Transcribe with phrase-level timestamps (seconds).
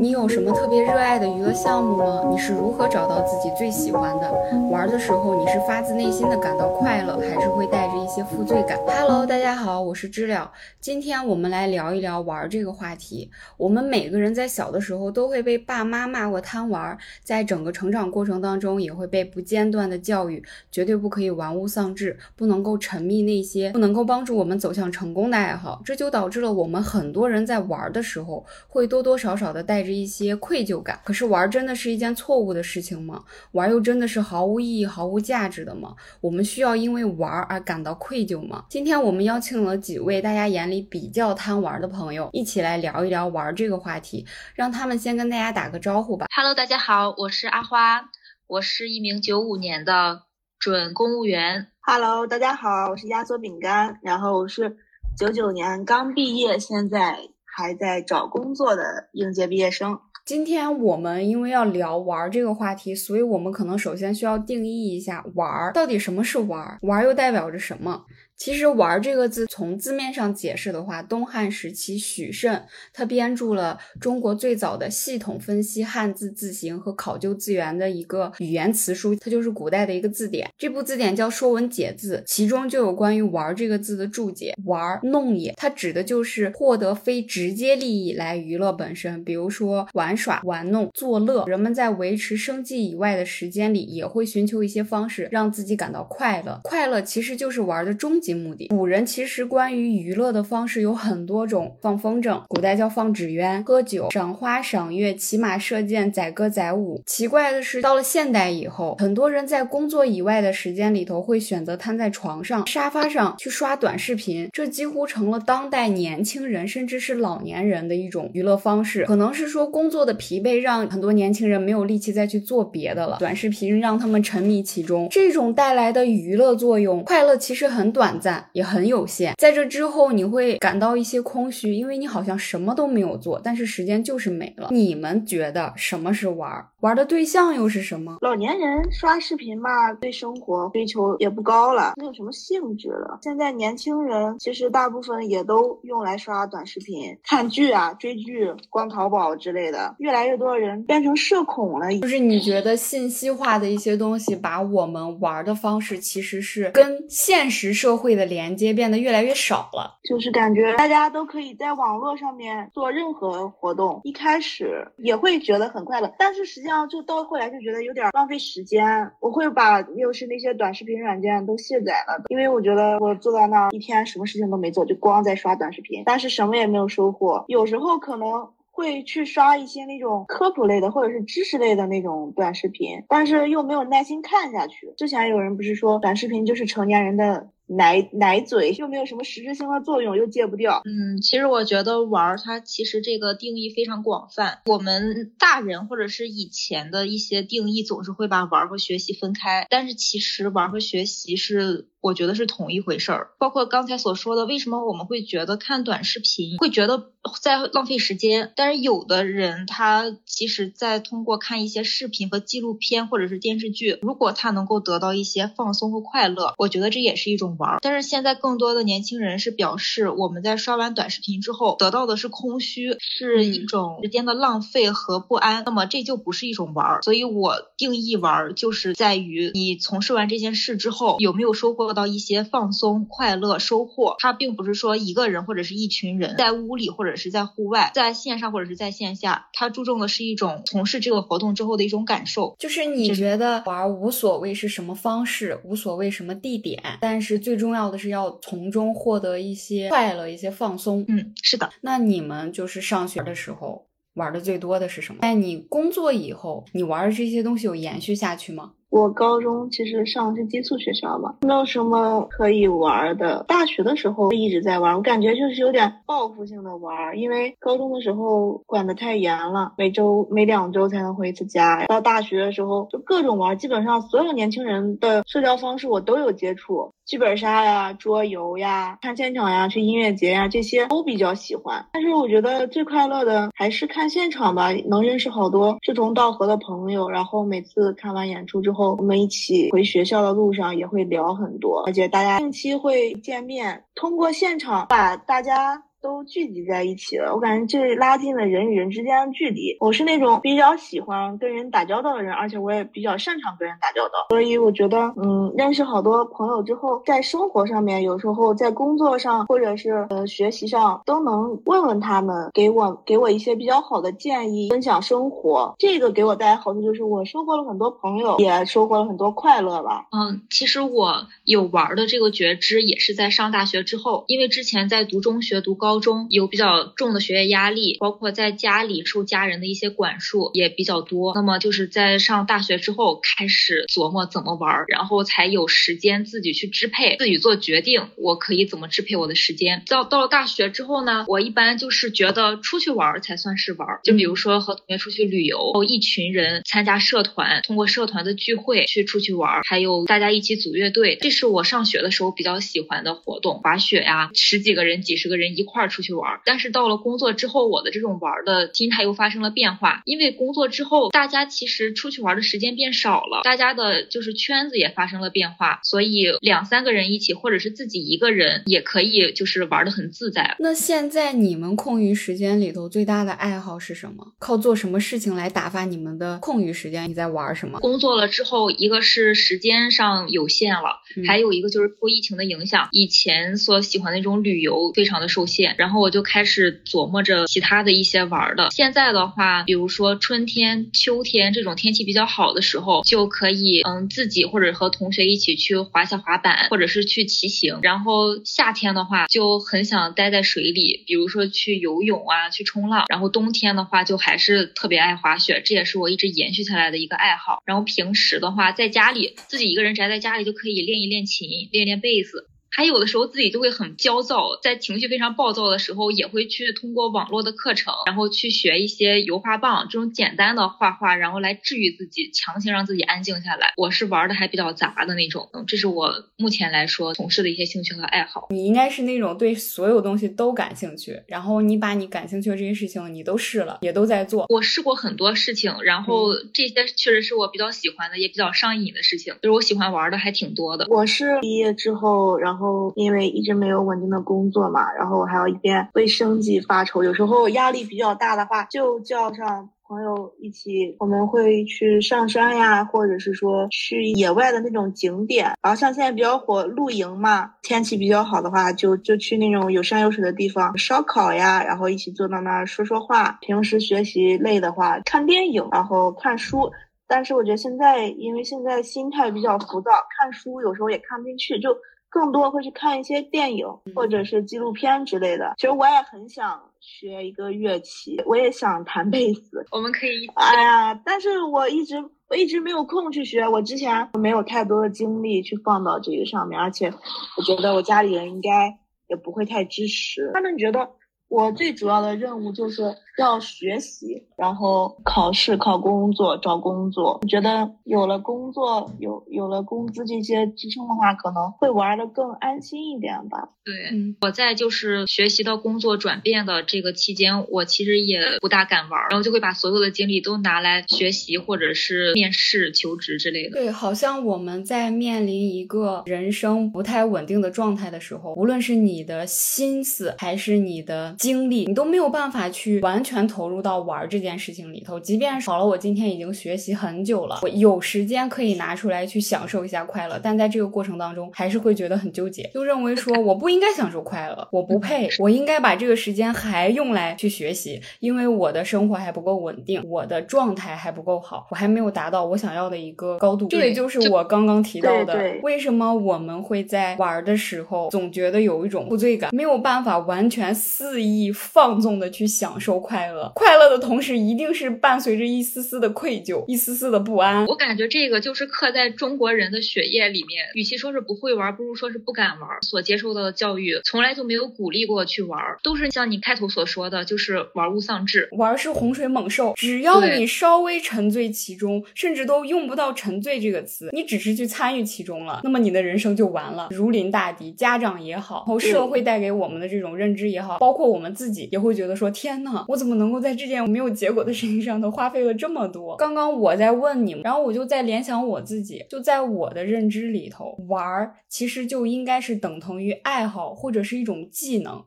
[0.00, 2.26] 你有什么特别热爱的娱乐项目吗？
[2.30, 4.32] 你是如何找到自己最喜欢的？
[4.70, 10.50] 玩的时候你是发自内心的感到快乐，还是会带着一些负罪感？Hello，大家好，我是知了。
[10.80, 13.30] 今天我们来聊一聊玩这个话题。
[13.58, 20.42] 我们每个人在小的时候都会被爸妈骂过贪玩，在整个成长过程当中也会被不间断的教育，
[20.72, 25.82] 绝对不可以玩物丧志，不能够沉迷那些不能够帮助我们走向成功的爱好。
[25.84, 29.89] 这就导致了我们很多人在玩的时候会多多少少的带着。
[29.92, 33.24] 一些愧疚感，可是玩真的是一件错误的事情吗？
[33.52, 35.94] 玩又真的是毫无意义、毫无价值的吗？
[36.20, 38.64] 我们需要因为玩而感到愧疚吗？
[38.68, 46.26] 今天我们邀请了几位大家眼里比较贪玩的朋友，一起来聊一聊玩这个话题，让他们先跟大家打个招呼吧。
[46.34, 48.10] Hello，大家好，我是阿花，
[48.46, 50.22] 我是一名九五年的
[50.58, 51.68] 准公务员。
[51.80, 54.76] Hello，大家好，我是压缩饼干，然后我是
[55.18, 57.30] 九九年刚毕业，现在。
[57.56, 59.98] 还在找工作的应届毕业生。
[60.26, 68.04] 今天我们因为要聊玩这个话题，所以我们可能首先需要定义一下玩到底什么是玩，玩又代表着什么。
[68.40, 80.48] 其实“玩”这个字，从字面上解释的话，东汉时期许慎他编著了中国最早的系统分析汉字字形和考究字源的一个语言词书，它就是古代的一个字典。
[80.56, 91.44] 这部字典叫《说文解字》，其中就有关于“玩”这个字的注解：“玩，弄也。”它指的就是获得非直接利益来娱乐本身，比如说玩耍、玩弄、作乐。
[91.44, 96.58] 人们在维持生计以外的时间里，也会寻求一些方式让自己感到快乐。
[96.62, 98.29] 快乐其实就是玩的终极。
[98.34, 107.00] 目的，古人其实关于娱乐的方式有很多种，放风筝，古代叫放纸鸢，喝酒，赏花赏月，骑马射箭，载歌载舞。
[107.06, 119.04] 奇怪的是，到了现代以后，很多人在工作以外的时间里头会选择瘫在床上、沙发上去刷短视频，这几乎成了当代年轻人甚至是老年人的一种娱乐方式。
[119.04, 128.19] 可能是说工作的疲惫让很多年轻人没有力气再去做别的了，短视频让他们沉迷其中，这种带来的娱乐作用，快乐其实很短。
[128.20, 134.68] 赞也很有限，在这之后你会感到一些空虚，因为你好像什么都没有做，但是时间就是没了。
[134.70, 136.66] 你们觉得什么是玩？
[136.80, 138.18] 玩的对象又是什么？
[138.20, 143.18] 老年人刷视频吧，对生活追求也不高了，没有什么兴致了。
[143.22, 149.94] 现在年轻人其实大部分也都用来刷短视频、看剧啊、追剧、逛淘宝之类的。
[149.98, 151.90] 越来越多的人变成社恐了。
[152.00, 158.09] 就是你觉得信息化的一些东西，把我们玩的方式其实是跟现实社会。
[158.14, 169.10] 的连接变得越来越少了，就是感觉大家都可以在网络上面做任何活动，一开始也会觉得很快乐，但是实际上就到后来就觉得有点浪费时间。
[169.20, 177.44] 我会把又是那些短视频软件都卸载了，因为我觉得我坐在那一天什么事情都没做，就光在刷短视频，但是什么也没有收获。
[177.48, 178.48] 有时候可能。
[178.72, 184.94] 会去刷一些那种科普类的或者是知识类的那种短视频，但是又没有耐心看下去。
[184.96, 190.82] 之前有人不是说短视频就是成年人的奶奶嘴，又没有什么实质性的作用，又戒不掉。
[190.84, 194.62] 嗯，其实我觉得玩儿它其实这个定义非常广泛。
[194.66, 201.89] 我们大人或者是以前的一些定义总是会把玩儿和学习分开，但是其实玩儿和学习是。
[202.00, 207.10] 我觉得是同一回事儿，包括刚才所说的，为什么我们会觉得看短视频会觉得
[207.42, 208.52] 在浪费时间？
[208.56, 217.78] 但是有的人他其实，在通过看一些视频和纪录片或者是电视剧，如果他能够得到一些放松和快乐，我觉得这也是一种玩儿。
[217.82, 227.02] 但是现在更多的年轻人是表示，我们在刷完短视频之后得到的是空虚，是一种时间的浪费和不安，那么这就不是一种玩儿。
[227.02, 231.89] 所以我定义玩儿就是在于你从事完这件事之后有没有收获。
[231.90, 242.54] 做到一些放松、快乐、收获，它并不是说一个人或者是一群人在屋里或者是在户外，在线上或者是在线下，它注重的是一种从事这个活动之后的一种感受。
[242.60, 251.04] 就是你觉得玩无所谓是什么方式，无所谓什么地点，但是最重要的是要从中获得一些快乐、一些放松。
[251.08, 251.68] 嗯，是的。
[251.80, 255.22] 那你们就是上学的时候玩的最多的是什么？
[255.22, 258.74] 在你工作以后，你玩的这些东西有延续下去吗？
[258.90, 263.44] 我高中其实上的是寄宿学校吧，没有什么可以玩的。
[263.46, 271.86] 大学的时候一直在玩，我感觉就是有点报复性的玩，因为高中的时候管得太严了，每周每两周才能回一次家。
[271.86, 281.86] 到大学的时候就各种玩，基本上所有年轻人的社交方式我都有接触，剧本杀呀、桌游呀、看现场呀、去音乐节呀，这些都比较喜欢。
[281.92, 288.79] 但是我觉得最快乐的还是看现场吧，能认识好多志同道合的朋友，然后每次看完演出之后。
[288.88, 299.76] 我们一起回学校的路上也会聊很多，而且大家定期会见面，通过现场把大家都聚集在一起了，我感觉这拉近了人与人之间的距离。
[299.80, 315.74] 我是那种比较喜欢跟人打交道的人，而且我也比较擅长跟人打交道，所以我觉得，嗯，认识好多朋友之后，在生活上面，有时候在工作上或者是呃学习上，都能问问他们，给我给我一些比较好的建议，分享生活。
[315.78, 320.06] 这个给我带来好处就是我收获了很多朋友，也收获了很多快乐吧。
[320.12, 331.34] 嗯，其实我有玩的这个觉知，也是在上大学之后，因为之前在读中学、读高高中有比较重的学业压力，包括在家里受家人的一些管束也比较多。
[331.34, 339.82] 那么就是在上大学之后，开始琢磨怎么玩，然后才有时间自己去支配，自己做决定，我可以怎么支配我的时间。
[339.88, 356.40] 到到了大学之后呢，我一般就是觉得出去玩才算是玩，就比如说和同学出去旅游，一群人参加社团，通过社团的聚会去出去玩，还有大家一起组乐队，这是我上学的时候比较喜欢的活动，滑雪呀，十几个人、几十个人一块儿出去玩。
[356.44, 370.56] 但是到了工作之后，我的这种玩的心态又发生了变化，因为工作之后，大家其实出去玩的时间变少了，大家的就是圈子也发生了变化，所以两三个人一起，或者是自己一个人也可以，就是玩的很自在。
[370.58, 374.34] 那现在你们空余时间里头最大的爱好是什么？
[374.38, 377.08] 靠做什么事情来打发你们的空余时间？
[377.08, 377.80] 你在玩什么？
[377.80, 388.68] 工作了之后，一个是时间上有限了，还有一个就是受疫情的影响，以前所喜欢的那种旅游非常的受限，然后我就开始琢磨着其他的一些玩的。
[388.70, 397.78] 现在的话，比如说春天、秋天这种天气比较好的时候，就可以嗯自己或者和同学一起去滑下滑板，或者是去骑行。
[397.82, 403.04] 然后夏天的话，就很想待在水里，比如说去游泳啊，去冲浪。
[403.08, 407.62] 然后冬天的话，就还是特别爱滑雪，这也是我一直延续下来的一个爱好。
[407.64, 412.46] 然后平时的话，在家里自己一个人宅在家里就可以练一练琴，练练贝斯。
[412.72, 423.74] 还有的时候自己就会很焦躁，在情绪非常暴躁的时候，也会去通过网络的课程，然后去学一些油画棒这种简单的画画，然后来治愈自己，强行让自己安静下来。
[423.76, 428.46] 我是玩的还比较杂的那种，这是我目前来说从事的一些兴趣和爱好。
[428.50, 434.46] 你应该是那种对所有东西都感兴趣，然后你把你感兴趣的这些事情你都试了，也都在做。
[434.48, 440.86] 我试过很多事情，然后这些确实是我比较喜欢的，也比较上瘾的事情，就是我喜欢玩的还挺多的。
[440.88, 442.59] 我是毕业之后，然后。
[442.60, 455.54] 然后因为一直没有稳定的工作嘛，然后我还要一边为生计发愁，有时候压力比较大的话，就叫上朋友一起，我们会去上山呀，或者是说去野外的那种景点。
[455.62, 463.38] 然后像现在比较火露营嘛，天气比较好的话，就就去那种有山有水的地方烧烤呀，然后一起坐到那儿说说话。
[463.40, 466.70] 平时学习累的话，看电影，然后看书。
[467.10, 471.76] 但是我觉得现在，因为现在心态比较浮躁，看书有时候也看不进去，就。
[472.12, 473.64] 更多会去看一些电影
[473.94, 475.54] 或者是纪录片之类的。
[475.56, 479.64] 其实我也很想学一个乐器，我也想弹贝斯。
[479.70, 480.26] 我们可以。
[480.34, 481.94] 哎呀，但是我一直
[482.28, 483.46] 我一直没有空去学。
[483.46, 486.92] 我之前没有太多的精力去放到这个上面，而且
[487.36, 488.76] 我觉得我家里人应该
[489.06, 490.32] 也不会太支持。
[490.34, 490.90] 他们觉得
[491.30, 492.94] 我最主要的任务就是。
[493.18, 497.18] 要学习，然后考试、考工作、找工作。
[497.20, 503.50] 我觉得有了工作，有有了工资这些支撑的话，可能会玩的更安心一点吧。
[503.62, 503.74] 对，
[504.22, 513.60] 我在就是学习到工作转变的这个期间，我其实也不大敢玩，然后就会把所有的精力都拿来学习或者是面试、求职之类的。
[513.60, 523.20] 对，好像我们在面临一个人生不太稳定的状态的时候，无论是你的心思还是你的精力，你都没有办法去完全。
[523.30, 543.46] 投入到玩这件事情里头，即便好了，我今天已经学习很久了，我有时间可以拿出来去享受一下快乐，但在这个过程当中，还是会觉得很纠结，就认为说我不应该享受快乐， 我不配，我应该把这个时间还用来去学习，因为我的生活还不够稳定，我的状态还不够好，我还没有达到我想要的一个高度。
[543.48, 552.78] 这也就是我刚刚提到的，为什么我们会在玩的时候总觉得有一种负罪感，没有办法完全肆意放纵的去享受。
[552.80, 557.44] 快乐，快乐的同时，一定是伴随着一丝丝的愧疚，一丝丝的不安。
[557.46, 560.46] 我感觉这个就是刻在中国人的血液里面。
[560.54, 562.48] 与其说是不会玩，不如说是不敢玩。
[562.62, 568.28] 所接受到的教育从来就没有鼓励过去玩，都是像你开头所说的，就是玩物丧志。
[568.32, 577.50] 玩是洪水猛兽，只要你稍微沉醉其中，甚至都用不到沉醉这个词，你只是去参与其中了，那么你的人生就完了，如临大敌。
[577.52, 582.94] 家长也好，然后社会带给我们的这种认知也好，包括我我们自己也会觉得说：天呐，我怎么？
[583.00, 585.96] 能够在这件没有结果的事情上头花费了这么多？
[585.96, 594.84] 刚刚我在问你，然后我就在联想我自己，就在我的认知里头，玩儿其实就应该是等同于爱好或者是一种技能。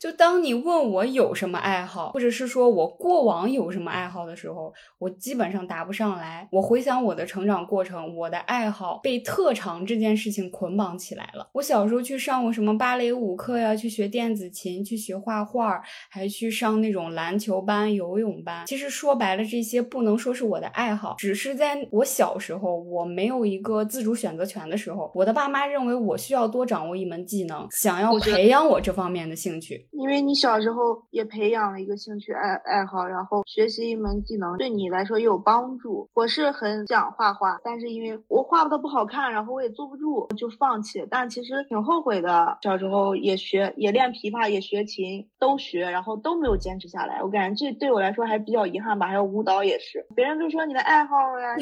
[0.00, 6.48] 就当你问我有什么爱好，或者是说我过往有什么爱好的时候，我基本上答不上来。
[6.50, 11.46] 我回想我的成长过程，我的爱好被特长这件事情捆绑起来了。
[11.52, 18.64] 我小时候去上过什么芭蕾舞课呀，去学电子琴，去学画画，还去上那种篮球班、游泳班。
[18.64, 29.88] 其实说白了，这些不能说是我的爱好，只是在我小时候我没有一个自主选择权的时候，我的爸妈认为我需要多掌握一门技能，想要培养我这方面的兴趣。
[29.92, 36.08] 因为你小时候也培养了一个兴趣爱爱好，然后学习一门技能，对你来说也有帮助。
[36.14, 41.06] 我是很想画画，但是因为我画的不好看，然后我也坐不住，就放弃。
[41.10, 47.22] 但其实挺后悔的，小时候也学也练琵琶，也学琴，都学，然后都没有坚持下来。
[47.22, 49.06] 我感觉这对我来说还比较遗憾吧。
[49.06, 51.56] 还有舞蹈也是，别人都说你的爱好呀。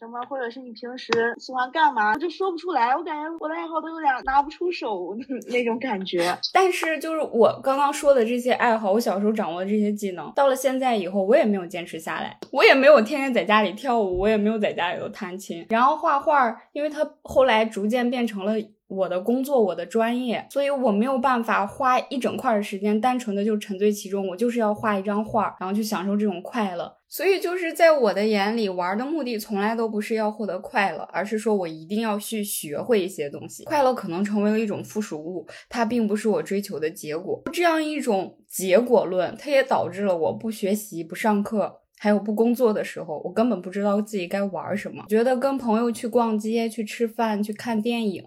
[0.00, 2.96] 什么，或者是你平时喜欢干嘛，就说不出来。
[2.96, 5.14] 我感觉我的爱好都有点拿不出手
[5.52, 6.34] 那种感觉。
[6.54, 12.34] 但是就是我刚刚说的这些爱好，我小时候掌握的这些技能，到了现在以后，我也没有坚持下来。
[12.50, 15.66] 我也没有天天在家里跳舞，我也没有在家里头弹琴。
[15.68, 18.54] 然后画画，因为它后来逐渐变成了
[18.90, 24.28] 我的工作，我的专业，所以我没有办法花一整块的时间，单纯的就沉醉其中。
[24.28, 26.92] 我就是要画一张画，然后去享受这种快乐。
[27.08, 33.64] 所以就是在我的眼里，玩的目的从来都不是要获得快乐，而是说我一定要去学会一些东西。
[33.64, 37.42] 快乐可能成为了一种附属物，它并不是我追求的结果。
[37.52, 45.04] 这样一种结果论，它也导致了我不学习、不上课，还有不工作的时候，我根本不知道自己该玩什么。
[45.06, 48.24] 觉得跟朋友去逛街、去吃饭、去看电影，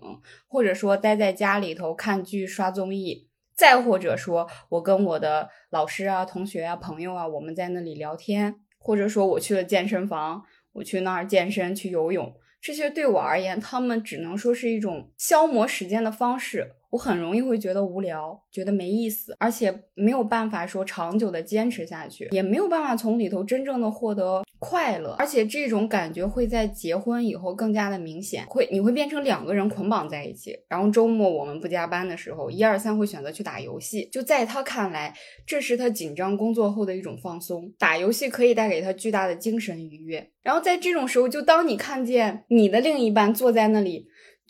[0.47, 8.57] 或者说待在家里头看剧、刷综艺，再或者说我跟我的老师啊、同学啊、朋友啊，我们在那里聊天。
[8.77, 16.73] 或者说我去了健身房，我去那儿健身、去游泳，这些对我而言，他们只能说是一种消磨时间的方式。
[16.93, 30.55] 我很容易会觉得无聊，觉得没意思，而且没有办法说长久的坚持下去，也没有办法从里头真正的获得快乐，而且这种感觉会在结婚以后更加的明显，会你会变成两个人捆绑在一起。
[30.69, 35.15] 然后周末我们不加班的时候，一二三会选择去打游戏，就在他看来，
[35.47, 40.29] 这是他紧张工作后的一种放松，打游戏可以带给他巨大的精神愉悦。
[40.43, 44.05] 然后在这种时候，就当你看见你的另一半坐在那里。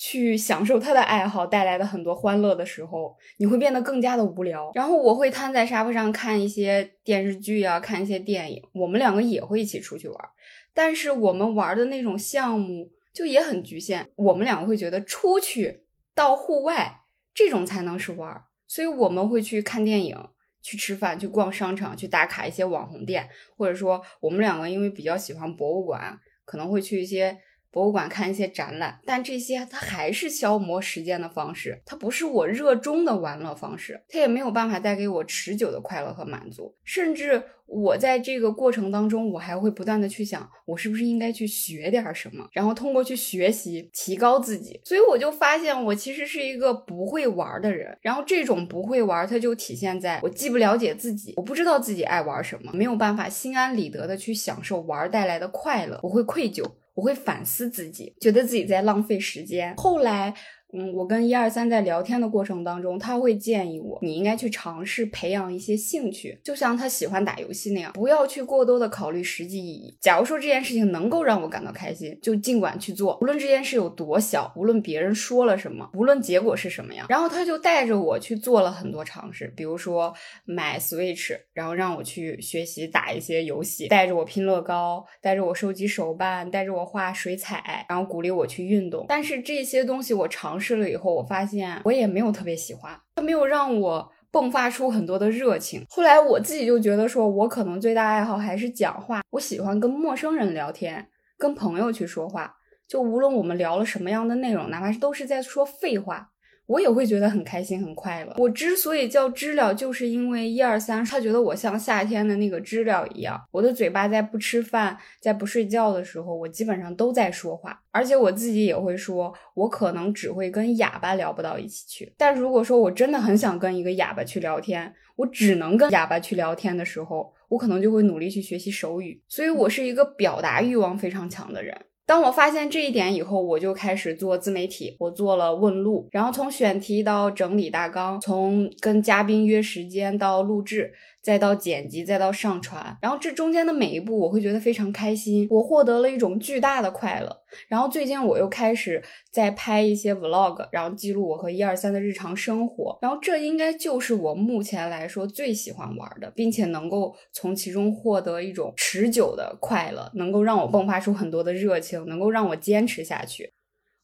[0.06, 4.70] 去享受他的爱好带来的很多欢乐的时候，你会变得更加的无聊。
[4.76, 8.62] 然后我会瘫在沙发上看一些电视剧啊，看一些电影。
[8.74, 10.30] 我们两个也会一起出去玩，
[10.74, 14.10] 但是我们玩的那种项目就也很局限。
[14.18, 17.00] 我们两个会觉得出去到户外
[17.34, 20.18] 这种才能是玩，所以我们会去看电影、
[20.62, 27.38] 去吃饭、去逛商场、去打卡一些网红店，或者说我们两个因为比较喜欢博物馆，可能会去一些。
[27.74, 36.76] 博物馆看一些展览，但这些它还是消磨时间的方式，它不是我热衷的玩乐方式，它也没有办法带给我持久的快乐和满足。
[36.84, 44.80] 甚至我在这个过程当中，我还会不断的去想，我是不是应该去学点什么，然后通过去学习提高自己。
[44.86, 47.98] 所以我就发现，我其实是一个不会玩的人。
[48.02, 56.64] 然后这种不会玩，它就体现在我既不了解自己，我不知道自己爱玩什么，没有办法心安理得的去享受玩带来的快乐，我会愧疚。
[56.94, 59.76] 我会反思自己，觉得自己在浪费时间。
[59.76, 60.34] 后来。
[60.76, 69.96] 嗯，我跟一二三在聊天的过程当中，他会建议我，你应该去尝试培养一些兴趣，就像他喜欢打游戏那样，不要去过多的考虑实际意义。
[70.02, 77.06] 假如说这件事情能够让我感到开心，就尽管去做，无论这件事有多小，无论别人说了什么，无论结果是什么样。
[77.08, 80.12] 然后他就带着我去做了很多尝试，比如说
[80.44, 89.06] 买 Switch，然后让我去学习打一些游戏，带着我拼乐高，带着我收集手办，带着我画水彩，然后鼓励我去运动。
[89.08, 90.60] 但是这些东西我尝。
[90.60, 95.86] 试试了以后，我发现我也没有特别喜欢，它没有让我迸发出很多的热情。
[95.90, 102.56] 后来我自己就觉得，说我可能最大爱好还是讲话，我喜欢跟陌生人聊天，跟朋友去说话，
[102.88, 106.32] 就无论我们聊了什么样的内容，哪怕是都是在说废话。
[106.66, 108.34] 我也会觉得很开心很快乐。
[108.38, 113.40] 我之所以叫知了，就是因为一二三，他觉得我像夏天的那个知了一样。
[113.52, 117.82] 我的嘴巴在不吃饭、在不睡觉的时候，我基本上都在说话。
[117.92, 122.14] 而且我自己也会说，我可能只会跟哑巴聊不到一起去。
[122.18, 129.22] 但如果说我真的很想跟一个哑巴去聊天，我只能跟哑巴去聊天的时候，我可能就会努力去学习手语。
[129.28, 131.78] 所以我是一个表达欲望非常强的人。
[132.06, 134.96] 当我发现这一点以后，我就开始做自媒体。
[135.00, 140.92] 我做了问路，然后从选题到整理大纲，从跟嘉宾约时间到录制，
[141.24, 147.34] 再到剪辑，再到上传，然后这中间的每一步，我会觉得非常开心，我获得了一种巨大的快乐。
[147.70, 149.02] 然后最近我又开始
[149.32, 163.54] 在拍一些 vlog，然后记录我和一二三的日常生活，然后这应该就是我目前来说最喜欢玩的，并且能够从其中获得一种持久的快乐，能够让我迸发出很多的热情，能够让我坚持下去。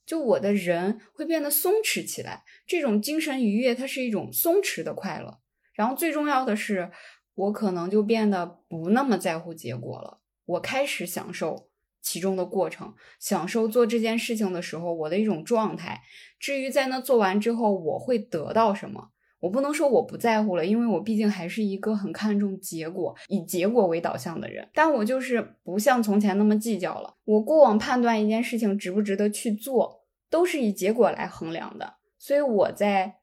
[0.05, 5.39] 就我的人会变得松弛起来，这种精神愉悦，它是一种松弛的快乐。
[5.79, 6.91] 然后最重要的是，
[7.35, 10.19] 我可能就变得不那么在乎结果了。
[10.45, 11.69] 我开始享受
[12.01, 16.01] 其中的过程，享受做这件事情的时候我的一种状态。
[16.37, 24.67] 至于在那做完之后我会得到什么，我不能说我不在乎了，因为我毕竟还是一个很看重结果、以结果为导向的人。
[24.73, 27.15] 但我就是不像从前那么计较了。
[27.23, 33.18] 我过往判断一件事情值不值得去做，都是以结果来衡量的，所以我在。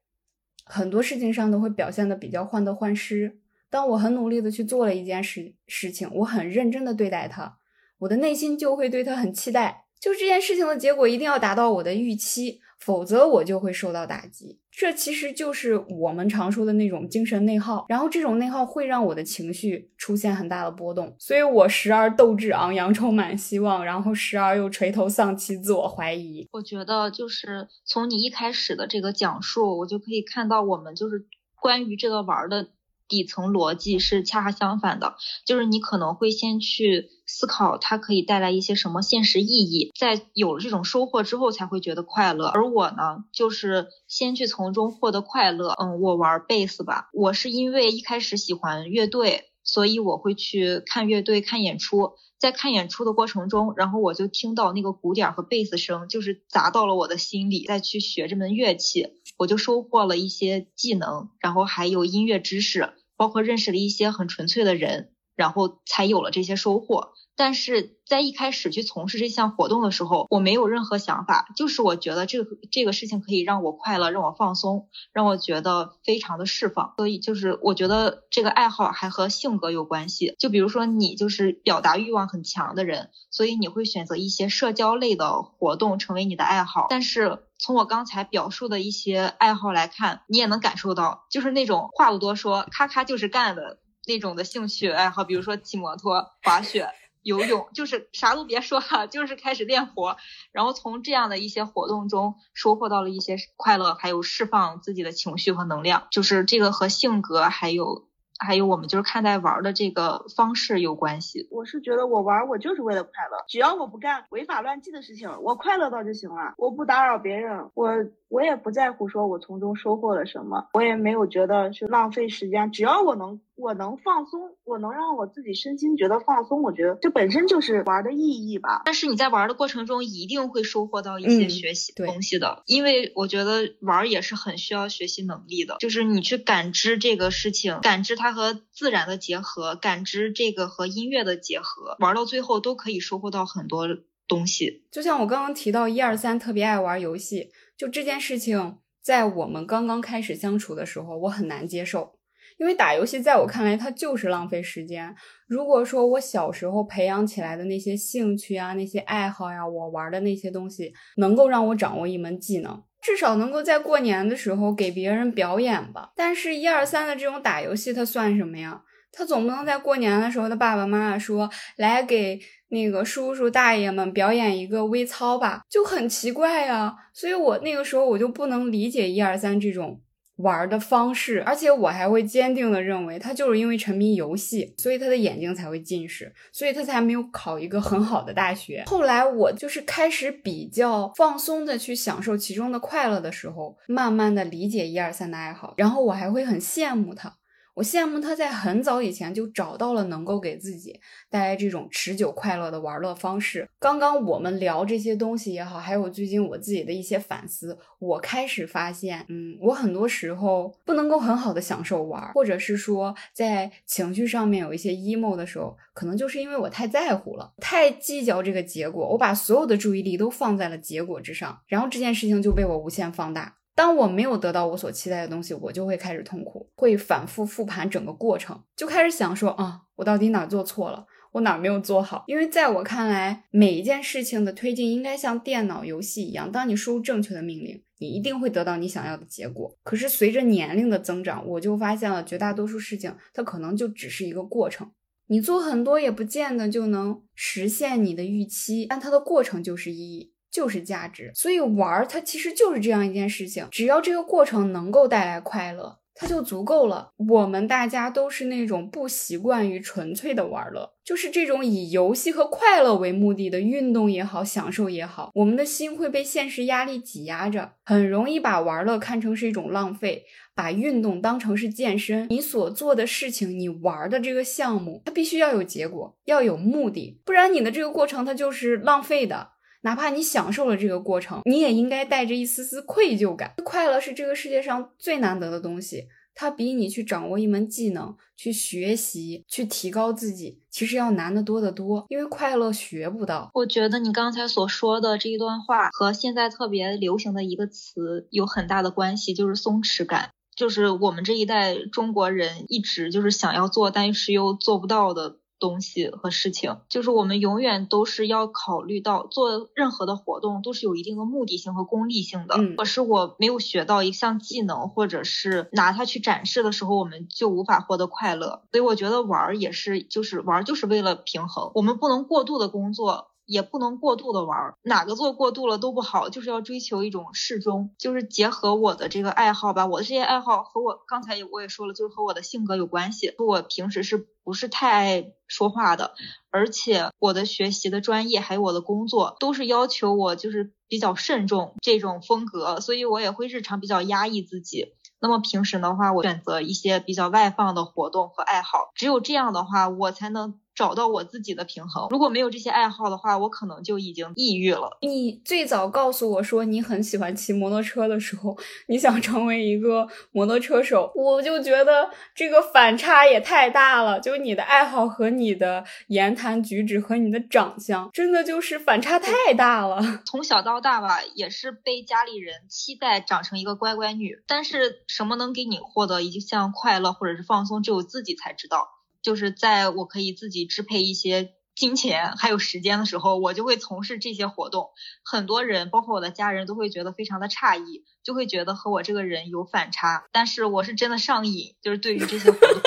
[0.67, 3.39] 很多事情上都会表现的比较患得患失。
[3.71, 7.57] 当我很努力的去做了一件事事情，我很认真的对待它，
[7.99, 9.86] 我的内心就会对它很期待。
[10.07, 14.61] 就这件事情的结果一定要达到我的预期，否则我就会受到打击。
[14.71, 26.47] 这其实就是我们常说的那种精神内耗，然后这种内耗会让我的情绪出现很大的波动，所以我时而斗志昂扬，充满希望，然后时而又垂头丧气，自我怀疑。
[26.53, 31.27] 我觉得就是从你一开始的这个讲述，我就可以看到我们就是
[31.61, 32.69] 关于这个玩的。
[33.09, 42.47] 底层逻辑是恰恰相反的，就是你可能会先去思考它可以带来一些什么现实意义，在有了这种收获之后才会觉得快乐。
[42.47, 45.75] 而我呢，就是先去从中获得快乐。
[45.79, 52.13] 嗯，我玩贝斯吧，我是因为一开始喜欢乐队，所以我会去看乐队、看演出。
[52.39, 57.65] 在看演出的过程中，然后我就听到那个鼓点和贝斯声，就是砸到了我的心里。
[57.65, 67.13] 再去学这门乐器，我就收获了一些技能，然后还有音乐知识，包括认识了一些很纯粹的人，然后才有了这些收获。
[67.39, 76.95] 但是在一开始去从事这项活动的时候，我没有任何想法，就是我觉得这个这个事情可以让我快乐，让我放松，让我觉得非常的释放。
[76.97, 80.35] 所以就是我觉得这个爱好还和性格有关系。
[80.39, 86.87] 就比如说你就是表达欲望很强的人，所以你会选择一些社交类的活动成为你的爱好。
[86.89, 96.89] 但是从我刚才表述的一些爱好来看，你也能感受到，就是那种话不多说，咔咔就是干的那种的兴趣爱好，比如说骑摩托、滑雪。
[97.27, 100.17] 游泳就是啥都别说了，就是开始练活，
[100.53, 108.07] 然后从这样的一些活动中收获到了一些快乐，还有释放自己的情绪和能量，就是这个和性格还有
[108.39, 111.49] 还有我们就是看待玩的这个方式有关系。
[111.51, 117.91] 我是觉得我玩我就是为了快乐，只要我不干违法乱纪的事情，我快乐到就行了，我不打扰别人，我。
[118.29, 122.73] 我也不在乎说我从中收获了什么，我也没有觉得是浪费时间。
[122.73, 128.83] 只要我能，我能放松，我能让我自己身心觉得放松，我觉得这本身就是玩的意义吧。
[128.85, 143.87] 但是你在玩的过程中一定会收获到一些学习东西的，因为我觉得玩也是很需要学习能力的，就是你去感知这个事情，感知它和自然的结合，感知这个和音乐的结合，玩到最后都可以收获到很多
[144.27, 144.85] 东西。
[144.91, 147.53] 就像我刚刚提到一二三特别爱玩游戏。
[147.77, 152.19] 就这件事情，在我们刚刚开始相处的时候，我很难接受，
[152.59, 155.15] 因为打游戏在我看来它就是浪费时间。
[155.47, 166.13] 如果说我小时候培养起来的那些兴趣啊、那些爱好呀，我玩的那些东西，能够让我掌握一门技能，至少能够在过年的时候给别人表演吧。
[166.17, 168.83] 但是，一二三的这种打游戏，它算什么呀？
[169.13, 176.95] 他总不能在过年的时候，他爸爸妈妈说来给那个叔叔大爷们表演一个微操吧，就很奇怪呀。
[177.13, 180.01] 所以我那个时候我就不能理解一二三这种
[180.37, 188.85] 玩的方式，而且我还会坚定的认为他就是因为沉迷游戏，所以他的眼睛才会近视，所以他才没有考一个很好的大学。
[188.87, 197.35] 后来我就是开始比较放松的去享受其中的快乐的时候，慢慢的理解一二三的爱好，然后我还会很羡慕他。
[197.77, 203.69] 我羡慕他在很早以前就找到了能够给自己带来这种持久快乐的玩乐方式。
[203.79, 223.56] 刚刚我们聊这些东西也好，还有最近我自己的一些反思，我开始发现，嗯，我很多时候不能够很好的享受玩，或者是说在情绪上面有一些 emo 的时候，可能就是因为我太在乎了，太计较这个结果，我把所有的注意力都放在了结果之上，然后这件事情就被我无限放大。
[223.77, 232.25] 当我没有得到我所期待的东西，我就会开始痛苦，会反复复盘整个过程，就开始想说啊，我到底哪做错了，我哪没有做好？
[232.27, 239.77] 因为在我看来，每一件事情的推进应该像电脑游戏一样，当你输入正确的命令，你一定会得到你想要的结果。
[239.85, 244.91] 可是随着年龄的增长，我就发现了绝大多数事情，它可能就只是一个过程。
[245.29, 251.31] 你做很多也不见得就能实现你的预期，但它的过程就是意义，就是价值。
[251.35, 255.99] 所以玩儿它其实就是这样一件事情，只要这个过程能够带来快乐。
[256.19, 257.13] 它就足够了。
[257.19, 272.27] 我们大家都是那种不习惯于纯粹的玩乐，就是这种以游戏和快乐为目的的运动也好，享受也好，我们的心会被现实压力挤压着，很容易把玩乐看成是一种浪费，把运动当成是健身。
[272.31, 279.51] 你所做的事情，你玩的这个项目，它必须要有结果，要有目的，不然你的这个过程它就是浪费的。
[279.87, 283.55] 哪怕你享受了这个过程，你也应该带着一丝丝愧疚感。
[283.63, 292.05] 快乐是这个世界上最难得的东西，它比你去掌握一门技能、去学习、去提高自己，其实要难得多得多。
[292.09, 293.49] 因为快乐学不到。
[293.55, 305.37] 我觉得你刚才所说的这一段话和现在特别流行的一个词有很大的关系，就是松弛感，就是我们这一代中国人一直就是想要做，但是又做不到的。
[305.59, 312.57] 东西和事情，就是我们永远都是要考虑到做任何的活动都是有一定的目的性和功利性的。
[312.77, 318.63] 可是我没有学到一项技能，或者是拿它去展示的时候，我们就无法获得快乐。
[318.73, 323.29] 所以我觉得玩儿也是，就是玩儿就是为了平衡，我们不能过度的工作。
[323.49, 329.87] 也不能过度的玩儿，哪个做过度了都不好，就是要追求一种适中，就是结合我的这个爱好吧。
[329.87, 333.37] 我的这些爱好和我刚才我也说了，就是和我的性格有关系。
[333.39, 336.15] 我平时是不是太爱说话的？
[336.51, 344.95] 而且我的学习的专业还有我的工作都是要求我就是比较慎重这种风格，所以我也会日常比较压抑自己。
[345.19, 350.61] 那么平时的话，我选择一些比较外放的活动和爱好，只有这样的话，我才能。
[350.77, 352.07] 找到我自己的平衡。
[352.11, 354.99] 如果没有这些爱好的话，我可能就已经抑郁了。
[355.01, 358.57] 你最早告诉我说你很喜欢骑摩托车的时候，
[358.89, 364.21] 你想成为一个摩托车手，我就觉得这个反差也太大了。
[364.21, 370.21] 就你的爱好和你的言谈举止和你的长相，真的就是反差太大了。
[370.27, 378.96] 从小到大吧，也是被家里人期待长成一个乖乖女，但是什么能给你获得一项快乐或者是放松，只有自己才知道。
[379.27, 384.91] 就是在我可以自己支配一些金钱还有时间的时候，我就会从事这些活动。
[385.25, 390.25] 很多人，包括我的家人都会觉得非常的诧异，就会觉得和我这个人有反差。
[390.31, 392.81] 但是我是真的上瘾，就是对于这些活动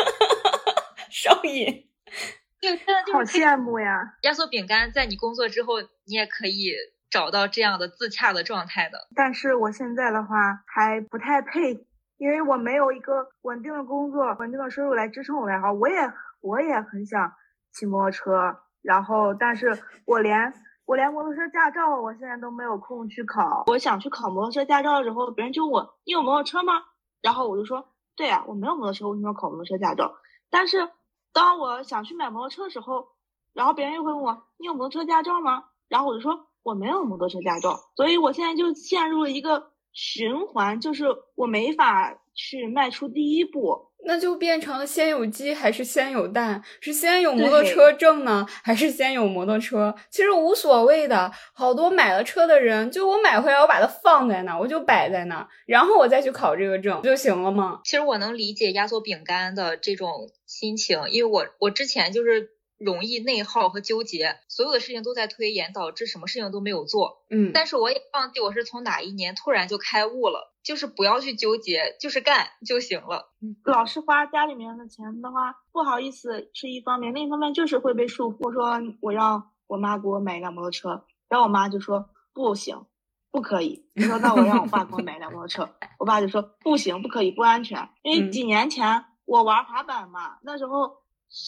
[1.11, 1.89] 上瘾。
[2.61, 3.99] 对，真的就好羡慕呀！
[4.21, 6.71] 压缩饼干在你工作之后，你也可以
[7.09, 9.09] 找到这样的自洽的状态的。
[9.13, 11.85] 但是我现在的话还不太配，
[12.17, 15.73] 因为我没有一个稳定的工作、稳定的收入来支撑我爱好。
[15.73, 15.95] 我也。
[16.41, 17.33] 我也很想
[17.71, 20.53] 骑摩托车，然后，但是我连
[20.85, 23.65] 我连摩托车驾照，我现在都没有空去考。
[23.67, 26.73] 我想去考摩托车驾照的时候，别人就问我：“你有摩托车吗？”
[27.21, 30.15] 然后我就说：“对呀，我没有摩托车，为什么要考摩托车驾照？”
[30.49, 30.89] 但是
[31.31, 33.09] 当我想去买摩托车的时候，
[33.53, 43.88] 然后别人又会问我：“你有摩托车驾照吗？”然后我就说：“我没有摩托车驾照。”所以我现在就陷入了一个循环，就是我没法去迈出第一步。
[44.05, 46.63] 那就变成了先有鸡还是先有蛋？
[46.79, 49.93] 是先有摩托车证呢，还是先有摩托车？
[50.09, 51.31] 其实无所谓的。
[51.53, 57.81] 好多买了车的人，就我买回来，我把它放在那，我就摆在那，然后我再去考这个证不就行了吗？
[57.83, 67.25] 其实我能理解压缩饼干的这种心情，因为我我之前就是容易内耗和纠结，所有的事情都在推延，导致什么事情都没有做。
[67.29, 70.55] 嗯，但是我也忘记我是从哪一年突然就开悟了。
[70.69, 73.33] 就是不要去纠结，就是干就行了。
[73.63, 78.37] 老是花家里面的钱的话，不好意思是一方面，另一方面就是会被束缚。
[78.41, 82.85] 我说我让我妈给我买一辆摩托车，然后我妈就说不行，
[83.31, 83.87] 不可以。
[83.95, 87.89] 你说那我让我爸给我买一辆摩托车， 我爸就说不行，不可以，不安全。
[88.03, 90.97] 因为几年前我玩滑板嘛，那时候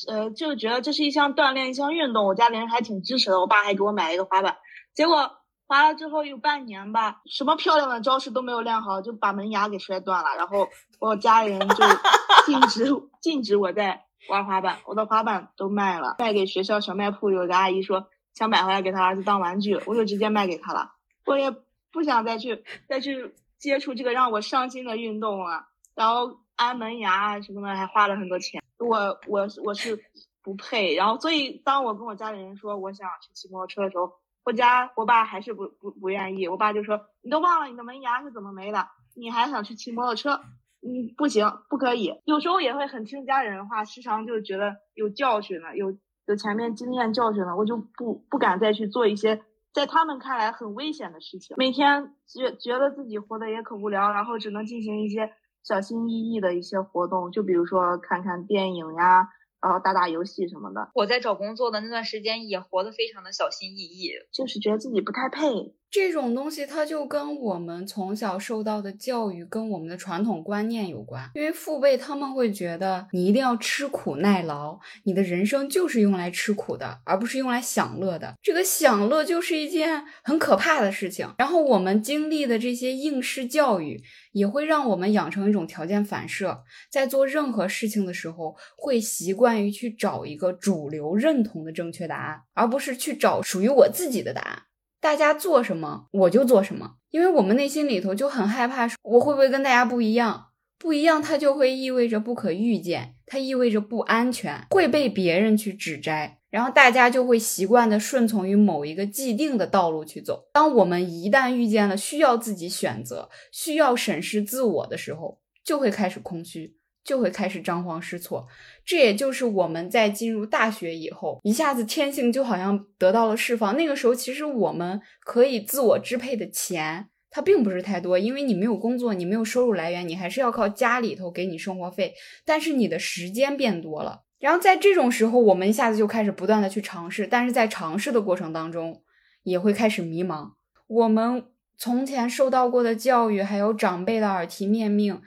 [0.08, 4.58] 呃就觉得这是一项锻炼，一项运动，我家里人还挺支持的，我爸还给我买了一个滑板，
[4.96, 5.38] 结果。
[5.72, 10.36] 滑了之后有半年吧，什么漂亮的招式都没有练好，就把门牙给摔断了。
[10.36, 10.68] 然后
[11.00, 11.76] 我家里人就
[12.46, 17.30] 禁止禁止我再玩滑板，我的滑板都卖了，卖给学校小卖铺。
[17.32, 20.92] 有个阿姨说想买回来给她儿子当玩具，我就直接卖给她了。
[21.26, 21.50] 我也
[21.90, 25.68] 不想再去再去接触这个让我伤心的运动了。
[25.96, 30.04] 然后安门牙啊什么的还花了很多钱，我我我是
[30.44, 30.96] 不配。
[30.96, 34.20] 然后所以当我跟我家里人说我想去骑摩托车的时候。
[34.44, 40.42] 我家我爸还是不不不愿意，我爸就说你都忘了你的门牙是怎么没的，你还想去骑摩托车？
[40.80, 42.20] 你，不行，不可以。
[42.26, 51.56] 有时候也会很听家人的话，时常就觉得有教训了，有有前面经验教训了，我就不不敢再去做一些在他们看来很危险的事情。
[51.58, 55.32] 每天觉觉得自己活得也可无聊，然后只能进行一些
[55.64, 59.30] 小心翼翼的一些活动，就比如说看看电影呀。
[59.62, 60.90] 然后打打游戏什么的。
[60.96, 65.76] 我在找工作的那段时间也活得非常的小心翼翼，就是觉得自己不太配。
[65.92, 71.30] 这种东西它就跟我们从小受到的教育跟我们的传统观念有关。
[71.36, 78.34] 因为父辈他们会觉得你一定要吃苦耐劳，你的人生就是用来吃苦的，而不是用来享乐的。
[78.42, 81.30] 这个享乐就是一件很可怕的事情。
[81.38, 84.02] 然后我们经历的这些应试教育，
[84.32, 94.64] 也会让我们养成一种条件反射，在做任何事情的时候，会习惯于去找一个主流认同的正确答案，而不是去找属于我自己的答案。
[95.02, 100.50] 大家做什么我就做什么，因为我们内心里头就很害怕，我会不会跟大家不一样？
[100.78, 110.50] 不一样，它就会意味着不可预见，它意味着不安全，会被别人去指摘，然后大家就会习惯的顺从于某一个既定的道路去走。
[110.54, 116.78] 当我们一旦遇见了需要自己选择、需要审视自我的时候，就会开始空虚。
[117.04, 118.48] 就会开始张皇失措，
[118.86, 123.76] 这也就是我们在进入大学以后，一下子天性就好像得到了释放。
[123.76, 132.14] 那个时候，其实我们可以自我支配的钱，它并不是太多，因为你没有工作，你没有收入来源，你还是要靠家里头给你生活费。
[132.46, 139.02] 但是你的时间变多了，然后在这种时候，我们一下子就开始不断的去尝试，但是在尝试的过程当中，
[139.42, 140.52] 也会开始迷茫。
[140.86, 141.46] 我们
[141.78, 145.20] 从前受到过的教育，还有长辈的耳提面命。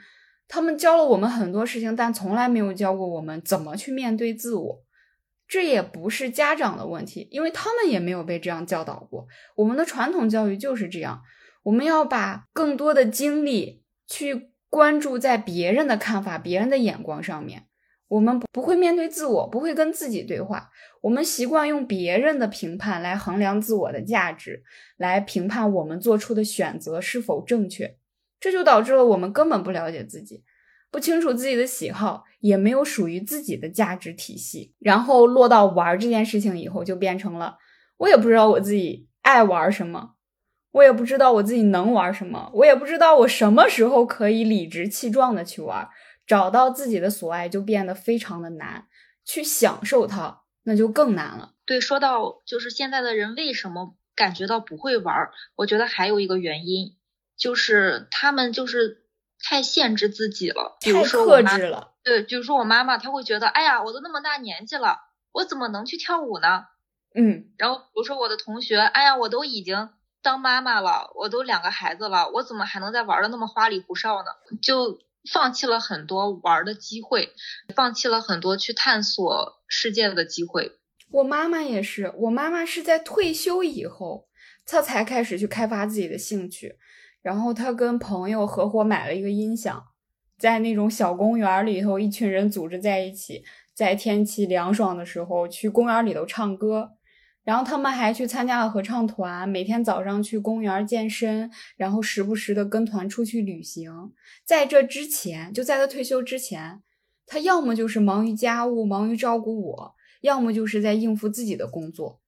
[0.47, 4.83] 他们教了我们很多事情，但从来没有教过我们怎么去面对自我。
[5.47, 9.27] 这也不是家长的问题，因为他们也没有被这样教导过。
[9.55, 11.21] 我们的传统教育就是这样，
[11.63, 17.67] 我们要把更多的精力去关注在别人的看法、别人的眼光上面。
[18.07, 20.69] 我们不会面对自我，不会跟自己对话。
[21.01, 24.63] 我们习惯用别人的评判来衡量自我的价值，
[24.97, 27.97] 来评判我们做出的选择是否正确。
[28.45, 30.43] 这就导致了我们根本不了解自己，
[30.91, 34.75] 不清楚自己的喜好，也没有属于自己的价值体系。
[34.77, 37.57] 然后落到玩这件事情以后，就变成了
[37.97, 40.11] 我也不知道我自己爱玩什么，
[40.73, 45.89] 我也不知道我自己能玩什么，我也不知道我什么时候可以理直气壮的去玩。
[46.27, 48.85] 找到自己的所爱就变得非常的难，
[49.25, 51.53] 去享受它那就更难了。
[51.65, 55.15] 对，说到就是现在的人为什么感觉到不会玩，
[55.55, 56.95] 我觉得还有一个原因。
[57.37, 59.05] 就是他们就是
[59.43, 61.93] 太限制自己了，比如说克制了。
[62.03, 64.99] 对，比如说我妈妈，她会觉得，哎呀，我都那么大年纪了，
[65.31, 66.65] 我怎么能去跳舞呢？
[67.15, 67.51] 嗯。
[67.57, 69.89] 然后比如说我的同学，哎呀，我都已经
[70.21, 74.31] 当妈妈了，我都两个孩子了，我怎么还能再玩的那么花里胡哨呢？
[74.61, 74.99] 就
[75.31, 77.33] 放弃了很多玩的机会，
[77.75, 80.77] 放弃了很多去探索世界的机会。
[81.11, 84.27] 我妈妈也是，我妈妈是在退休以后，
[84.65, 86.77] 她才开始去开发自己的兴趣。
[87.25, 89.83] 然后他跟朋友合伙买了一个音响，
[90.37, 96.91] 在那种小公园里头，一群人组织在一起，在天气凉爽的时候去公园里头唱歌。
[97.43, 103.91] 然后他们还去参加了合唱团，每天早上去公园健身，然后时不时的跟团出去旅行。
[104.45, 106.83] 在这之前，就在他退休之前，
[107.25, 112.21] 他要么就是忙于家务，忙于照顾我，要么就是在应付自己的工作。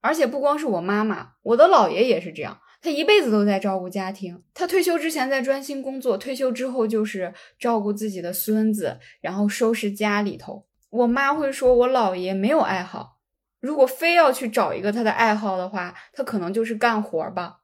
[0.00, 2.60] 而且不光是我妈妈，我的姥爷也是这样。
[2.86, 4.40] 他一辈子都在照顾家庭。
[4.54, 10.64] 他退休之前在专心工作，退休之后就是照顾自己的孙子，然后收拾家里头。
[10.90, 13.18] 我妈会说，我姥爷没有爱好。
[13.58, 17.62] 如果非要去找一个他的爱好的话，他可能就是干活吧。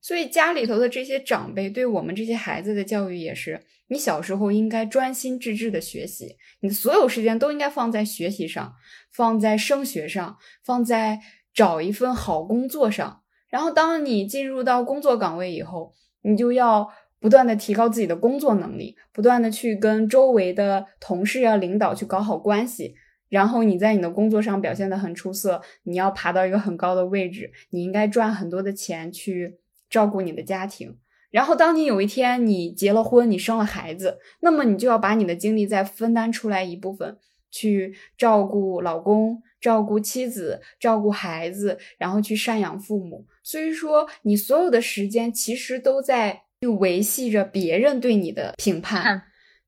[0.00, 8.76] 所以家里头的这些长辈对我们这些孩子的教育也是：你小时候应该专心致志的学习，你的所有时间都应该放在学习上，
[9.10, 11.18] 放在升学上，放在
[11.52, 13.22] 找一份好工作上。
[13.50, 22.94] 然后，当你进入到工作岗位以后，你就要不断的提高自己的工作能力，不断的去跟周围的同事啊、领导去搞好关系。
[23.28, 29.58] 然后你在你的工作上表现的很出色，你要爬到一个很高的位置，你应该赚很多的钱去
[29.88, 30.96] 照顾你的家庭。
[31.30, 37.18] 然后，当你有一天你结了婚，你生了孩子，那么你就要把你的精力再分担出来一部分，
[37.50, 39.42] 去照顾老公。
[39.60, 43.26] 照顾妻子，照顾孩子，然后去赡养父母。
[43.42, 49.24] 所以说，你所有的时间其实都在去维系着别人对你的评判。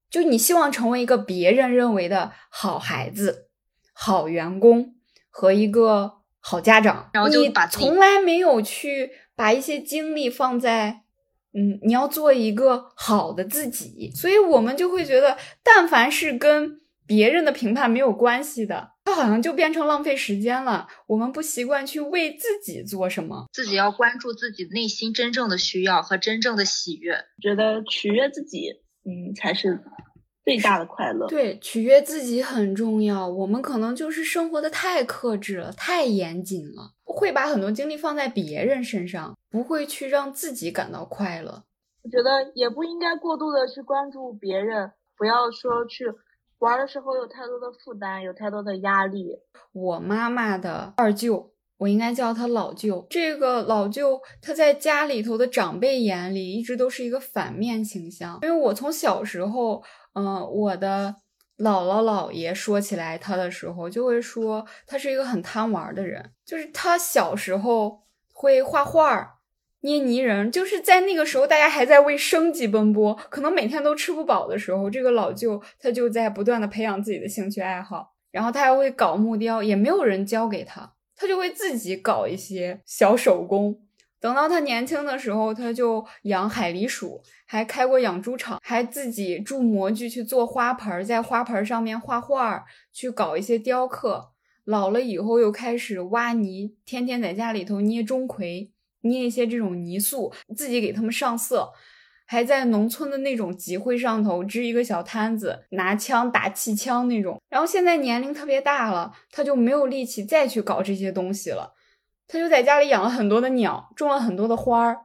[0.08, 3.48] 就你希望成为一个别人认为的好孩子、
[3.92, 4.94] 好员工
[5.28, 11.02] 和一个好家长，然后就把从来没有去把一些精力放在，
[11.52, 14.10] 嗯，你要做一个好的自己。
[14.14, 18.92] 所以我们就会觉得，但凡是跟别人的评判没有关系的。
[19.04, 20.86] 它好像就变成浪费时间了。
[21.08, 27.16] 我们不习惯去为自己做什么，自己要关注自己内心真正的需要和真正的喜悦。
[27.40, 28.68] 觉得取悦自己，
[29.04, 29.82] 嗯，才是
[30.44, 31.26] 最大的快乐。
[31.26, 33.26] 对，取悦自己很重要。
[33.26, 41.64] 我们可能就是生活的太克制了，太严谨了，会把很多精力放在别人身上，不会去让自己感到快乐。
[42.04, 46.04] 我觉得也不应该过度的去关注别人，不要说去
[46.62, 49.36] 玩的时候有太多的负担，有太多的压力。
[49.72, 53.04] 我妈妈的二舅，我应该叫他老舅。
[53.10, 59.82] 这个老舅他在家里头的长辈眼里一直都是一个反面形象，因为我从小时候，
[60.14, 61.16] 嗯，我的
[61.58, 69.40] 姥姥姥爷说起来他的时候，就会说他是一个很贪玩的人，就是他小时候会画画。
[69.82, 83.80] 捏泥人，就是在那个时候，大家还在为生计奔波，可能每天都吃不饱的时候，这个老舅他就在不断的培养自己的兴趣爱好，然后他还会搞木雕，也没有人教给他，他就会自己搞一些小手工。
[84.20, 94.30] 等到他年轻的时候，他就养海狸鼠，还开过养猪场，还自己铸模具去做花盆，在花盆上面画画，去搞一些雕刻。
[94.64, 98.70] 老了以后又开始挖泥，天天在家里头捏钟馗。
[99.02, 101.72] 捏一些这种泥塑，自己给他们上色，
[102.26, 107.40] 还在农村的那种集会上头支一个小摊子，拿枪打气枪那种。
[107.48, 111.74] 然后现在年龄特别大了，他就没有力气再去搞这些东西了，
[112.26, 114.98] 他就在家里养了很多的鸟，种了很多的花儿，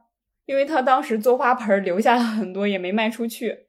[0.46, 3.66] 因为他当时做花盆留下了很多也没卖出去，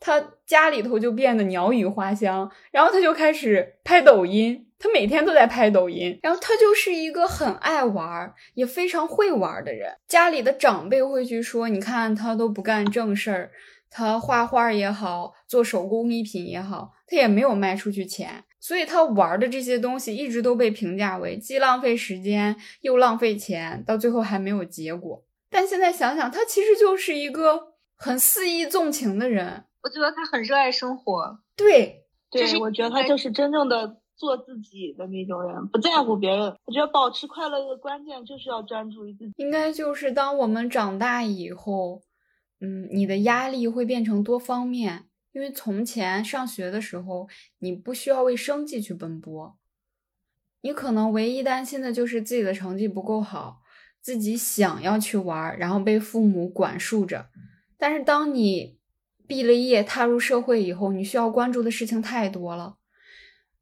[0.00, 4.67] 他家里头就变得鸟语花香，然后他就开始拍抖音。
[4.78, 9.96] 他每天都在拍抖音，然后他就是一个很爱玩也非常会玩的人。
[10.06, 13.50] 家里的长辈会去说：“你看他都不干正事儿，
[13.90, 18.44] 他画画也好，做手工艺品也好，他也没有卖出去钱。
[18.60, 25.24] 所以他玩的这些东西一直都被评价为既浪费时间又浪费钱，到最后还没有结果。
[25.50, 29.64] 但现在想想，他其实就是一个很肆意纵情的人。
[29.82, 31.40] 我觉得他很热爱生活。
[31.56, 33.96] 对，对，我觉得他就是真正的。
[34.18, 36.54] 做自己的那种人，不在乎别人。
[36.66, 39.32] 我觉得保持快乐的关键就是要专注于自己。
[39.36, 42.02] 应该就是当我们长大以后，
[42.60, 45.04] 嗯，你的压力会变成多方面。
[45.32, 47.28] 因为从前上学的时候，
[47.60, 49.56] 你不需要为生计去奔波，
[50.62, 53.60] 你可能唯一担心的就是自己的成绩不够好，
[54.00, 57.28] 自己想要去玩，然后被父母管束着。
[57.76, 58.78] 但是当你
[59.28, 62.77] 毕了业，踏入社会以后，你需要关注的事情太多了。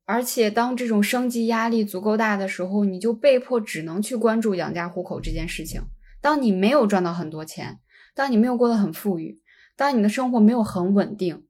[0.08, 5.82] 而且，当这种生计压力足够大的时候，你就被迫只能去关注养家糊口这件事情。
[6.20, 7.80] 当你没有赚到很多钱，
[8.14, 9.40] 当你没有过得很富裕，
[9.76, 11.42] 当你的生活没有很稳定，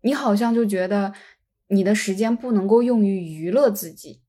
[0.00, 1.12] 你好像就觉得
[1.68, 4.22] 你的时间不能够用于娱乐自己。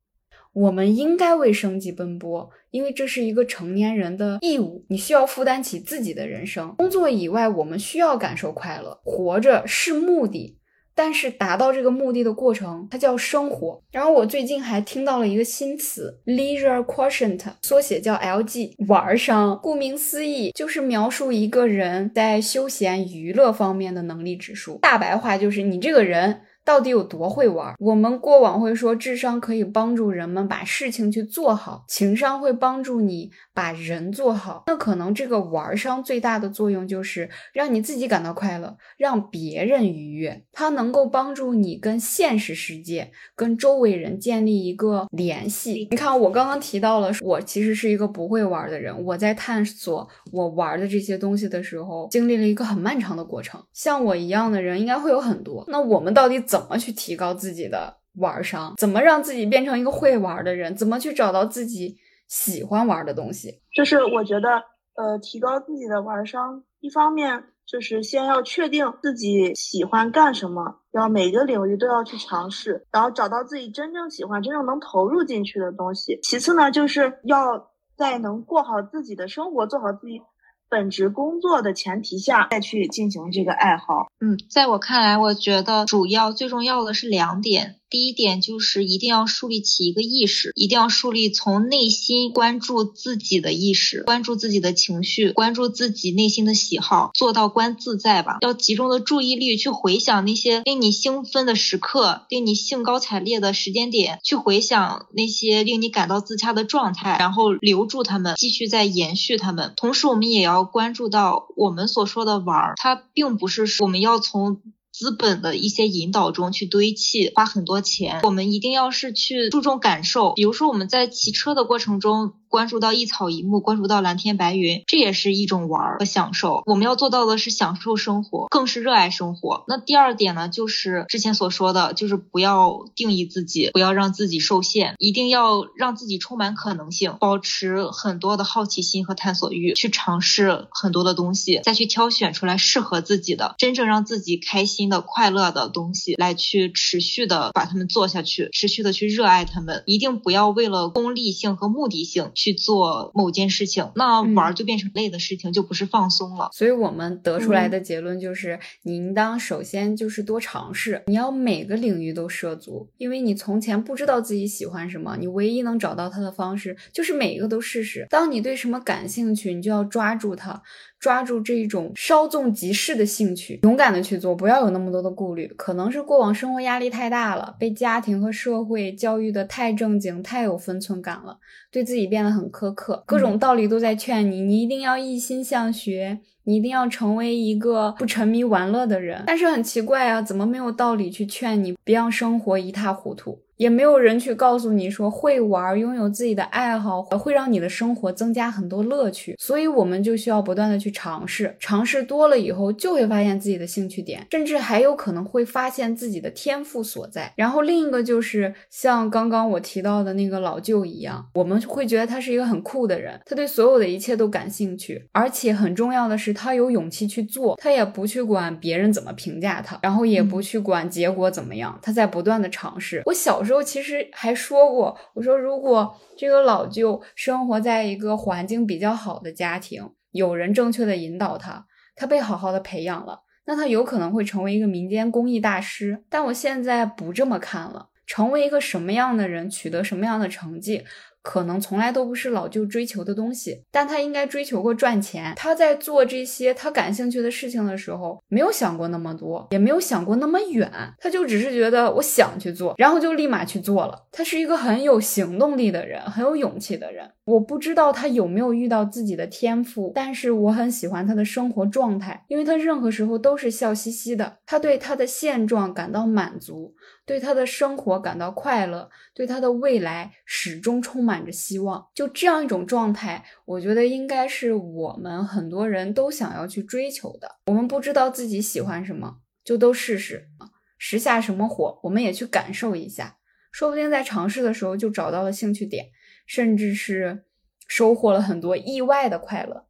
[0.54, 4.86] 我们应该为生计奔波，因为这是一个成年人的义务。
[4.90, 6.76] 你需要负担起自己的人生。
[6.76, 9.00] 工作以外，我们需要感受快乐。
[9.06, 10.58] 活着是目的。
[11.04, 13.82] 但是达到这个目的的过程，它叫生活。
[13.92, 19.60] 然后我最近还听到了一个新词，leisure quotient，缩写叫 LG，玩商。
[19.64, 24.78] 顾名思义，就是描述一个人在休闲娱乐方面的能力指数。
[24.80, 26.42] 大白话就是你这个人。
[26.64, 27.74] 到底有多会玩？
[27.80, 34.64] 我们过往会说，智商可以帮助人们把事情去做好，情商会帮助你把人做好。
[34.68, 40.44] 那可能这个玩商最大的作用就是让你自己感到快乐，让别人愉悦。
[40.52, 45.88] 它能够帮助你跟现实世界、跟周围人建立一个联系。
[45.90, 48.96] 你看，我刚刚提到了，我其实是一个不会玩的人。
[49.04, 53.60] 我在探索我玩的这些东西的时候，经历了一个很漫长的过程。
[53.74, 55.66] 像我一样的人应该会有很多。
[55.68, 56.40] 那我们到底？
[56.52, 58.74] 怎么去提高自己的玩商？
[58.76, 60.76] 怎么让自己变成一个会玩的人？
[60.76, 61.96] 怎么去找到自己
[62.28, 63.62] 喜欢玩的东西？
[63.74, 64.50] 就是我觉得，
[64.96, 76.20] 呃，提高自己的玩商，一方面就是先要确定自己喜欢干什么，要每个领域都要去尝试，然后找到自己真正喜欢、真正能投入进去的东西。
[76.22, 80.22] 其次呢，就是要在能过好自己的生活、做好自己。
[80.72, 84.08] 本职工作的前提下，再去进行这个爱好。
[84.22, 87.81] 嗯，在我看来，我觉得主要最重要的是两点。
[87.92, 98.38] 第一点就是一定要树立起一个意识，一定要树立从内心关注自己的意识，关注自己的情绪，关注自己内心的喜好，做到观自在吧。
[98.40, 109.74] 要集中的注意力去回想那些令你兴奋的时刻，令你兴高采烈的时间点，去回想那些令你感到自洽的状态，然后留住他们，继续再延续他们。
[109.76, 114.62] 同时，我们也要关注到我们所说的玩儿，它并不是我们要从。
[115.02, 118.20] 资本的一些引导中去堆砌，花很多钱。
[118.22, 122.34] 我们一定要是去注重感受，比如说我们在骑车的过程中。
[122.52, 126.64] 关注到一草一木，关注到蓝天白云，这也是一种玩和享受。
[126.66, 129.64] 我们要做到的是享受生活，更是热爱生活。
[129.70, 149.82] 那第二点呢，就是之前所说的，就是不要定义自己，不要让自己受限，一定要让自己充满可能性，保持很多的好奇心和探索欲，去尝试很多的东西，再去挑选出来适合自己的，真正让自己开心的、快乐的东西，来去持续的把它们做下去，持续的去热爱它们。
[149.88, 152.12] 一定不要为了功利性和目的性。
[152.36, 156.50] 去做某件事情，那玩就变成累的事情，就不是放松了。
[156.52, 168.08] 所以我们得出来的结论就是，你应当首先就是多尝试，你要每个领域都涉足，因为你从前不知道自己喜欢什么，你唯一能找到它的方式就是每一个都试试。
[168.10, 170.64] 当你对什么感兴趣，你就要抓住它。
[171.02, 175.52] 抓住这种稍纵即逝的兴趣，勇敢的去做，不要有那么多的顾虑。
[175.58, 181.40] 可能是过往生活压力太大了，被家庭和社会教育的太正经、太有分寸感了，
[181.72, 183.04] 对自己变得很苛刻。
[183.08, 189.24] 各种道理都在劝你，你一定要一心向学，你一定要成为一个不沉迷玩乐的人。
[189.28, 193.40] 但是很奇怪啊，怎么没有道理去劝你别让生活一塌糊涂？
[193.58, 199.36] 也没有人去告诉你说，会玩、拥有自己的爱好，会让你的生活增加很多乐趣。
[199.38, 207.32] 所以，我们就需要不断的去尝试，尝试多了以后，就会发现自己的兴趣点，甚至还有可能会发现自己的天赋所在。
[207.36, 223.02] 然后，另一个就是像刚刚我提到的那个老舅一样，我们会觉得他是一个很酷的人，他对所有的一切都感兴趣，而且很重要的是，他有勇气去做，他也不去管别人怎么评价他，然后也不去管结果怎么样，他在不断的尝试。
[223.06, 223.62] 我小时候。
[223.72, 236.04] 其实还说过，我说如果这个老舅生活在一个环境比较好的家庭，有人正确的引导他，他被好好的培养了，那他有可能会成为一个民间公益大师。
[236.10, 240.84] 但我现在不这么看了，成为一个什么样的人，取得什么样的成绩。
[241.22, 245.34] 可能从来都不是老舅追求的东西，但他应该追求过赚钱。
[245.36, 254.08] 他在做这些他感兴趣的事情的时候，没有想过那么多，也没有想过那么远，他就只是觉得我想去做，然后就立马去做了。
[254.12, 257.10] 他是一个很有行动力的人，很有勇气的人。
[257.26, 266.74] 我不知道他有没有遇到自己的天赋，但是我很喜欢他的生活状态，因为他任何时候都是笑嘻嘻的，他对他的现状感到满足。
[267.12, 271.86] 对他的生活感到快乐，对他的未来始终充满着希望。
[271.94, 277.30] 就这样一种状态，我觉得应该是我们很多人都想要去追求的。
[277.48, 280.30] 我们不知道自己喜欢什么，就都试试
[280.78, 283.18] 时下什么火，我们也去感受一下。
[283.52, 285.88] 说不定在尝试的时候就找到了兴趣点，
[286.26, 287.26] 甚至是
[287.68, 289.66] 收获了很多意外的快乐。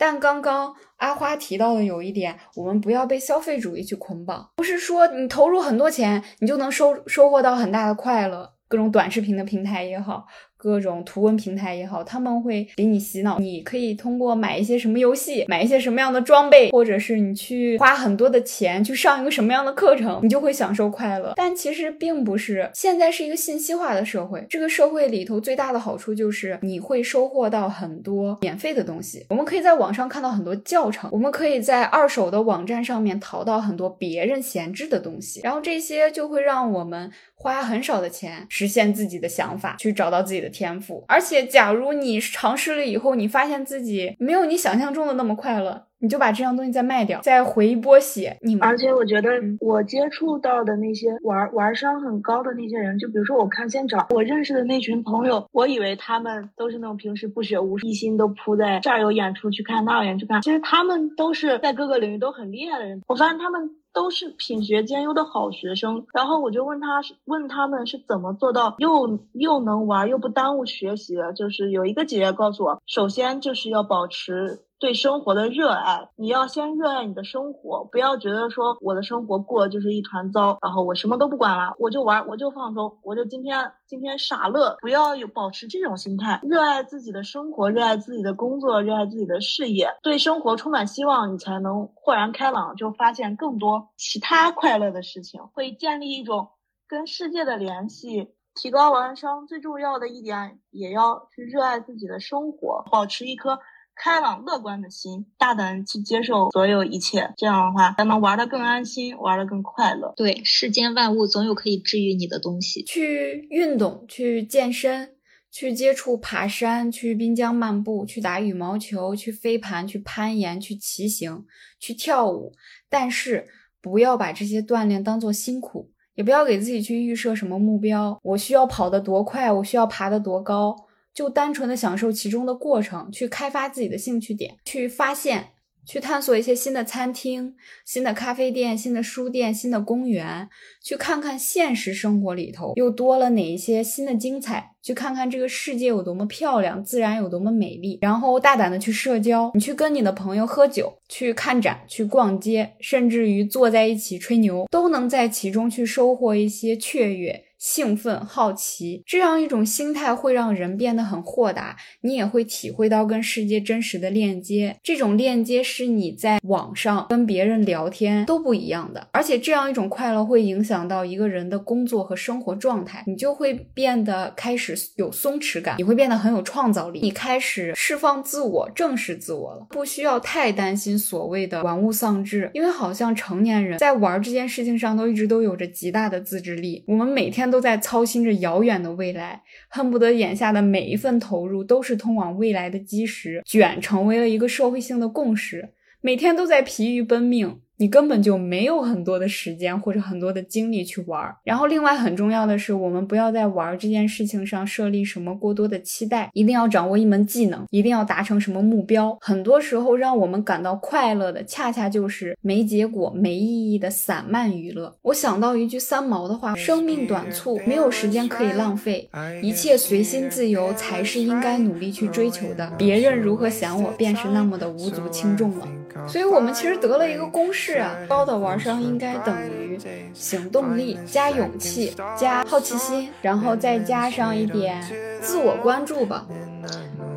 [0.00, 8.50] 但刚刚阿花提到的有一点，我们不要被消费主义去捆绑，不是说你投入很多钱，你就能收收获到很大的快乐。
[8.66, 10.26] 各种短视频的平台也好。
[10.62, 13.38] 各种图文平台也好，他们会给你洗脑。
[13.38, 21.32] 你可以通过买一些什么游戏，买一些什么样的装备，或者是你去花很多的钱去上一个什么样的课程，你就会享受快乐。
[21.34, 22.68] 但其实并不是。
[22.74, 29.24] 现在是一个信息化的社会，这个社会里头最大的好处就是你会收获到很多免费的东西。
[29.30, 37.10] 我们可以在网上看到很多教程，我们可以在二手的网站上面淘到很多别人闲置的东西，然后这些就会让我们
[37.42, 40.50] 花很少的钱实现自己的想法，去找到自己的。
[40.50, 48.36] 天赋，而且假如你尝试了以后，你发现自己没有你想象中的那么快乐，你就把这样东西再卖掉，再回一波血。
[48.42, 49.30] 你而且我觉得
[49.60, 63.00] 我接触到的那些玩玩商很高的那些人，就比如说我看现场，我认识的那群朋友，我以为他们都是那种平时不学无术，一心都扑在这儿有演出去看，那儿演出看，其实他们都是在各个领域都很厉害的人。
[63.06, 63.70] 我发现他们。
[63.92, 71.32] 都是品学兼优的好学生，然后我就问他是问他们是怎么做到又又能玩又不耽误学习的。
[71.32, 74.60] 就是有一个姐姐告诉我，首先就是要保持。
[74.80, 96.48] 对生活的热爱，你要先热爱你的生活，不要觉得说我的生活过就是一团糟，然后我什么都不管了，我就玩，我就放松，我就今天今天傻乐，不要有保持这种心态，热爱自己的生活，热爱自己的工作，热爱自己的事业，对生活充满希望，你才能豁然开朗，就发现更多其他快乐的事情，会建立一种
[96.88, 103.58] 跟世界的联系，提高完商最重要的一点，也要去热爱自己的生活，保持一颗。
[104.02, 110.14] 开朗乐观的心，大胆去接受所有一切，这样的话才能玩得更安心，玩得更快乐。
[110.16, 112.82] 对，世间万物总有可以治愈你的东西。
[112.84, 115.10] 去运动，去健身，
[115.50, 121.44] 去接触爬山，去滨江漫步，去打羽毛球，去飞盘，去攀岩，去骑行，
[121.78, 122.54] 去跳舞。
[122.88, 123.48] 但是
[123.82, 130.74] 不要把这些锻炼当做辛苦，也不要给自己去预设什么目标，我需要跑得多快，我需要爬得多高，
[131.20, 135.48] 就单纯的享受其中的过程，去开发自己的兴趣点，去发现。
[135.86, 137.54] 去探索一些新的餐厅、
[137.84, 140.48] 新的咖啡店、新的书店、新的公园，
[140.82, 157.44] 去看看现实生活里头又多了哪一些新的精彩，去看看这个世界有多么漂亮，自然有多么美丽，然后大胆的去社交，你去跟你的朋友喝酒，去看展，去逛街，甚至于坐在一起吹牛，都能在其中去收获一些雀跃。
[157.60, 164.74] 兴奋、好奇，这样一种心态会让人变得很豁达，你也会体会到跟世界真实的链接。
[164.82, 187.49] 这种链接是你在网上跟别人聊天都不一样的，而且这样一种快乐会影响到一个人的工作和生活状态，你就会变得开始有松弛感，你会变得很有创造力，你开始释放自我、正视自我了，不需要太担心所谓的玩物丧志，因为好像成年人在玩这件事情上都一直都有着极大的自制力，我们每天。
[187.50, 195.70] 都在操心着遥远的未来，恨不得眼下的每一份投入都是通往未来的基石，卷成为了一个社会性的共识，
[196.00, 197.60] 每天都在疲于奔命。
[197.80, 201.34] 你根本就没有很多的时间或者很多的精力去玩儿。
[201.42, 209.16] 然后，另外很重要的是，我们不要在玩这件事情上设立什么过多的期待，一定要掌握一门技能，一定要达成什么目标。
[209.22, 214.94] 很多时候，让我们感到快乐的，恰恰就是没结果、没意义的散漫娱乐。
[215.00, 219.08] 我想到一句三毛的话：生命短促，没有时间可以浪费，
[219.42, 222.70] 一切随心自由才是应该努力去追求的。
[222.76, 225.66] 别人如何想我，便是那么的无足轻重了。
[226.06, 229.78] 所以，我们其实得了一个公式啊，高的玩商应该等于
[230.14, 234.82] 行动力加勇气加好奇心，然后再加上一点
[235.20, 236.26] 自我关注吧。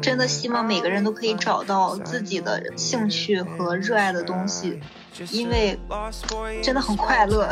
[0.02, 4.82] 真的希望每个人都可以找到自己的兴趣和热爱的东西。
[5.32, 5.78] 因为
[6.62, 7.50] 真的很快乐。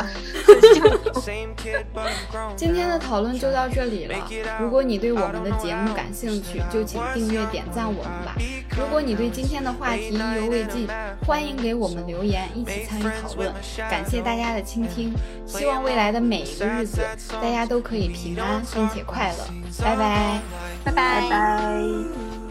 [2.56, 4.14] 今天的讨论就到这里了。
[4.60, 8.34] 如果你对我们的节目感兴趣，就请订阅点赞我们吧。
[8.76, 10.88] 如果你对今天的话题意犹未尽，
[11.26, 13.52] 欢迎给我们留言，一起参与讨论。
[13.90, 15.12] 感谢大家的倾听，
[15.46, 17.00] 希望未来的每一个日子，
[17.40, 19.44] 大家都可以平安并且快乐。
[19.82, 20.40] 拜拜，
[20.84, 22.41] 拜拜拜。